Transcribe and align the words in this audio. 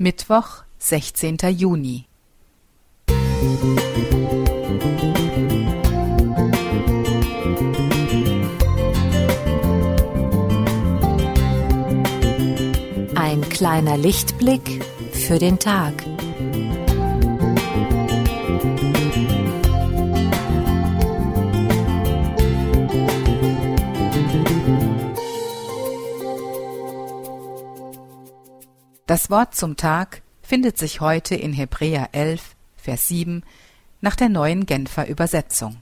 Mittwoch, 0.00 0.62
sechzehnter 0.78 1.48
Juni. 1.48 2.04
Ein 13.16 13.40
kleiner 13.50 13.96
Lichtblick 13.96 14.84
für 15.10 15.40
den 15.40 15.58
Tag. 15.58 15.94
Das 29.08 29.30
Wort 29.30 29.54
zum 29.54 29.78
Tag 29.78 30.20
findet 30.42 30.76
sich 30.76 31.00
heute 31.00 31.34
in 31.34 31.54
Hebräer 31.54 32.10
11, 32.12 32.54
Vers 32.76 33.08
7 33.08 33.42
nach 34.02 34.14
der 34.14 34.28
neuen 34.28 34.66
Genfer 34.66 35.08
Übersetzung. 35.08 35.78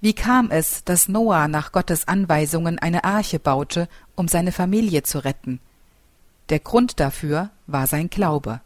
Wie 0.00 0.14
kam 0.14 0.50
es, 0.50 0.82
dass 0.82 1.06
Noah 1.06 1.46
nach 1.46 1.70
Gottes 1.70 2.08
Anweisungen 2.08 2.80
eine 2.80 3.04
Arche 3.04 3.38
baute, 3.38 3.88
um 4.16 4.26
seine 4.26 4.50
Familie 4.50 5.04
zu 5.04 5.20
retten? 5.20 5.60
Der 6.48 6.58
Grund 6.58 6.98
dafür 6.98 7.50
war 7.68 7.86
sein 7.86 8.10
Glaube. 8.10 8.60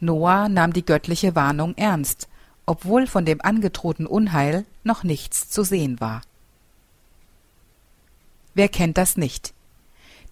Noah 0.00 0.48
nahm 0.48 0.72
die 0.72 0.84
göttliche 0.84 1.36
Warnung 1.36 1.76
ernst, 1.76 2.26
obwohl 2.66 3.06
von 3.06 3.24
dem 3.24 3.40
angedrohten 3.40 4.08
Unheil 4.08 4.66
noch 4.82 5.04
nichts 5.04 5.50
zu 5.50 5.62
sehen 5.62 6.00
war. 6.00 6.22
Wer 8.54 8.68
kennt 8.68 8.98
das 8.98 9.16
nicht? 9.16 9.53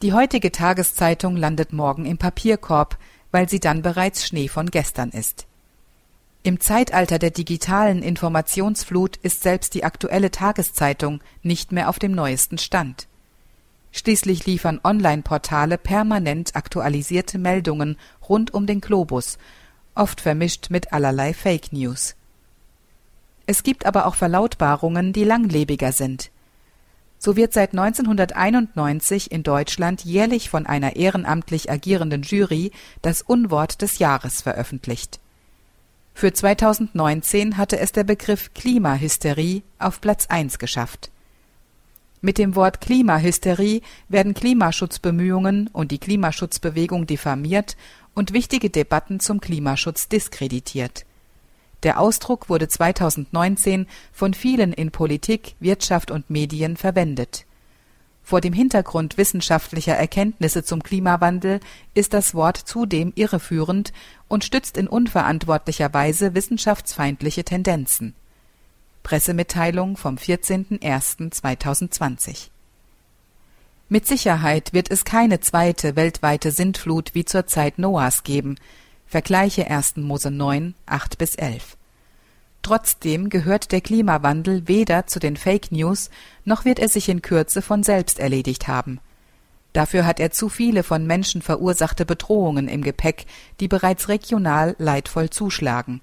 Die 0.02 0.12
heutige 0.12 0.51
Tageszeitung 0.51 1.37
landet 1.37 1.73
morgen 1.73 2.06
im 2.06 2.19
Papierkorb, 2.19 2.98
weil 3.30 3.48
sie 3.48 3.61
dann 3.61 3.83
bereits 3.83 4.27
Schnee 4.27 4.48
von 4.48 4.69
gestern 4.69 5.11
ist. 5.11 5.47
Im 6.42 6.58
Zeitalter 6.58 7.20
der 7.20 7.31
digitalen 7.31 8.03
Informationsflut 8.03 9.17
ist 9.19 9.45
selbst 9.45 9.75
die 9.75 9.84
aktuelle 9.84 10.33
Tageszeitung 10.33 11.20
nicht 11.45 11.70
mehr 11.70 11.89
auf 11.89 12.00
dem 12.00 12.11
neuesten 12.11 12.58
Stand. 12.58 13.06
Schließlich 13.92 14.45
liefern 14.45 14.80
Online-Portale 14.83 15.78
permanent 15.78 16.56
aktualisierte 16.56 17.39
Meldungen 17.39 17.97
rund 18.28 18.53
um 18.53 18.67
den 18.67 18.80
Globus, 18.80 19.39
oft 19.95 20.20
vermischt 20.20 20.70
mit 20.70 20.92
allerlei 20.92 21.33
Fake 21.33 21.73
News. 21.73 22.17
Es 23.47 23.62
gibt 23.62 23.86
aber 23.86 24.06
auch 24.06 24.17
Verlautbarungen, 24.17 25.12
die 25.12 25.23
langlebiger 25.23 25.92
sind. 25.92 26.31
So 27.25 27.37
wird 27.37 27.53
seit 27.53 27.70
1991 27.70 29.31
in 29.31 29.45
Deutschland 29.45 30.05
jährlich 30.05 30.51
von 30.51 30.67
einer 30.67 30.97
ehrenamtlich 30.97 31.70
agierenden 31.70 32.23
Jury 32.23 32.73
das 33.01 33.23
Unwort 33.23 33.81
des 33.81 34.01
Jahres 34.01 34.42
veröffentlicht. 34.42 35.20
Für 36.14 36.33
2019 36.33 37.59
hatte 37.59 37.79
es 37.79 37.92
der 37.92 38.03
Begriff 38.03 38.53
Klimahysterie 38.55 39.62
auf 39.79 40.01
Platz 40.01 40.27
1 40.27 40.59
geschafft. 40.59 41.12
Mit 42.23 42.39
dem 42.39 42.56
Wort 42.56 42.81
Klimahysterie 42.81 43.83
werden 44.09 44.34
Klimaschutzbemühungen 44.34 45.70
und 45.73 45.92
die 45.92 45.98
Klimaschutzbewegung 45.98 47.07
diffamiert 47.07 47.77
und 48.14 48.33
wichtige 48.33 48.69
Debatten 48.69 49.20
zum 49.20 49.41
Klimaschutz 49.41 50.09
diskreditiert 50.09 51.05
der 51.83 52.00
Ausdruck 52.00 52.48
wurde 52.48 52.69
2019 52.69 53.86
von 54.12 54.34
vielen 54.34 54.72
in 54.72 54.91
Politik, 54.91 55.55
Wirtschaft 55.61 56.11
und 56.11 56.30
Medien 56.30 56.77
verwendet. 56.77 57.47
Vor 58.22 58.41
dem 58.41 58.52
Hintergrund 58.52 59.19
wissenschaftlicher 59.19 59.97
Erkenntnisse 59.97 60.62
zum 60.62 60.80
Klimawandel 60.83 61.61
ist 61.94 62.14
das 62.14 62.34
Wort 62.34 62.56
zudem 62.56 63.12
irreführend 63.14 63.92
und 64.28 64.44
stützt 64.44 64.77
in 64.77 64.86
unverantwortlicher 64.86 65.92
Weise 65.92 66.34
wissenschaftsfeindliche 66.34 67.44
Tendenzen. 67.44 68.14
Pressemitteilung 69.02 69.96
vom 69.96 70.17
14.01.2020 70.17 72.51
Mit 73.89 74.07
Sicherheit 74.07 74.73
wird 74.73 74.89
es 74.90 75.05
keine 75.05 75.40
zweite 75.40 75.96
weltweite 75.96 76.52
Sintflut 76.52 77.14
wie 77.14 77.24
zur 77.24 77.48
Zeit 77.48 77.78
Noahs 77.78 78.23
geben, 78.23 78.57
Vergleiche 79.12 79.70
1. 79.70 79.96
Mose 79.96 80.30
9, 80.30 80.74
8 80.86 81.18
bis 81.18 81.34
11. 81.34 81.77
Trotzdem 82.62 83.28
gehört 83.28 83.70
der 83.70 83.83
Klimawandel 83.83 84.67
weder 84.68 85.06
zu 85.06 85.18
den 85.18 85.36
Fake 85.36 85.70
News, 85.70 86.08
noch 86.46 86.64
wird 86.64 86.78
er 86.78 86.89
sich 86.89 87.11
in 87.11 87.20
Kürze 87.20 87.61
von 87.61 87.83
selbst 87.83 88.18
erledigt 88.18 88.68
haben. 88.68 89.01
Dafür 89.74 90.06
hat 90.06 90.18
er 90.18 90.30
zu 90.30 90.48
viele 90.48 90.83
von 90.83 91.06
Menschen 91.06 91.42
verursachte 91.42 92.06
Bedrohungen 92.06 92.68
im 92.68 92.80
Gepäck, 92.83 93.27
die 93.61 93.68
bereits 93.68 94.08
regional 94.08 94.77
leidvoll 94.78 95.28
zuschlagen. 95.28 96.01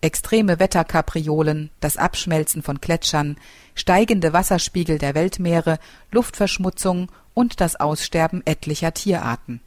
Extreme 0.00 0.60
Wetterkapriolen, 0.60 1.70
das 1.80 1.96
Abschmelzen 1.96 2.62
von 2.62 2.80
Gletschern, 2.80 3.36
steigende 3.74 4.32
Wasserspiegel 4.32 4.98
der 4.98 5.16
Weltmeere, 5.16 5.80
Luftverschmutzung 6.12 7.10
und 7.34 7.60
das 7.60 7.74
Aussterben 7.74 8.46
etlicher 8.46 8.94
Tierarten. 8.94 9.60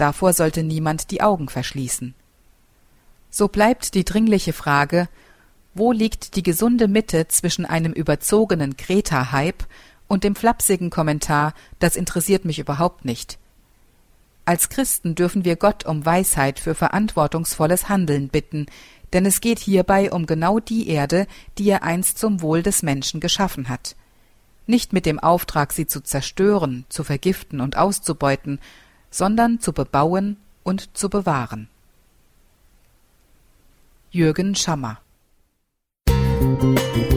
Davor 0.00 0.32
sollte 0.32 0.62
niemand 0.62 1.10
die 1.10 1.20
Augen 1.20 1.50
verschließen. 1.50 2.14
So 3.28 3.48
bleibt 3.48 3.92
die 3.94 4.02
dringliche 4.02 4.54
Frage, 4.54 5.10
wo 5.74 5.92
liegt 5.92 6.36
die 6.36 6.42
gesunde 6.42 6.88
Mitte 6.88 7.28
zwischen 7.28 7.66
einem 7.66 7.92
überzogenen 7.92 8.78
Greta-Hype 8.78 9.62
und 10.08 10.24
dem 10.24 10.36
flapsigen 10.36 10.88
Kommentar, 10.88 11.52
das 11.80 11.96
interessiert 11.96 12.46
mich 12.46 12.58
überhaupt 12.58 13.04
nicht? 13.04 13.38
Als 14.46 14.70
Christen 14.70 15.16
dürfen 15.16 15.44
wir 15.44 15.56
Gott 15.56 15.84
um 15.84 16.06
Weisheit 16.06 16.60
für 16.60 16.74
verantwortungsvolles 16.74 17.90
Handeln 17.90 18.28
bitten, 18.28 18.68
denn 19.12 19.26
es 19.26 19.42
geht 19.42 19.58
hierbei 19.58 20.10
um 20.10 20.24
genau 20.24 20.60
die 20.60 20.88
Erde, 20.88 21.26
die 21.58 21.68
er 21.68 21.82
einst 21.82 22.16
zum 22.16 22.40
Wohl 22.40 22.62
des 22.62 22.82
Menschen 22.82 23.20
geschaffen 23.20 23.68
hat. 23.68 23.96
Nicht 24.66 24.94
mit 24.94 25.04
dem 25.04 25.18
Auftrag, 25.18 25.74
sie 25.74 25.86
zu 25.86 26.00
zerstören, 26.00 26.86
zu 26.88 27.04
vergiften 27.04 27.60
und 27.60 27.76
auszubeuten, 27.76 28.60
sondern 29.10 29.60
zu 29.60 29.72
bebauen 29.72 30.36
und 30.62 30.96
zu 30.96 31.08
bewahren. 31.08 31.68
Jürgen 34.10 34.54
Schammer 34.54 35.00
Musik 36.08 37.09